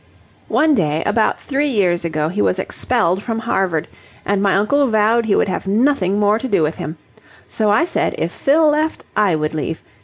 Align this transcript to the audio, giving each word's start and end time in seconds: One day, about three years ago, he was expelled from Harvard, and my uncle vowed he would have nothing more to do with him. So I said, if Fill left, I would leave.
One 0.47 0.73
day, 0.73 1.03
about 1.05 1.39
three 1.39 1.67
years 1.67 2.03
ago, 2.03 2.29
he 2.29 2.41
was 2.41 2.57
expelled 2.57 3.21
from 3.21 3.37
Harvard, 3.37 3.87
and 4.25 4.41
my 4.41 4.55
uncle 4.55 4.87
vowed 4.87 5.25
he 5.25 5.35
would 5.35 5.47
have 5.47 5.67
nothing 5.67 6.19
more 6.19 6.39
to 6.39 6.47
do 6.47 6.63
with 6.63 6.77
him. 6.77 6.97
So 7.47 7.69
I 7.69 7.85
said, 7.85 8.15
if 8.17 8.31
Fill 8.31 8.69
left, 8.71 9.03
I 9.15 9.35
would 9.35 9.53
leave. 9.53 9.83